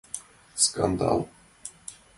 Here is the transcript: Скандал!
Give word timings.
Скандал! 0.55 1.27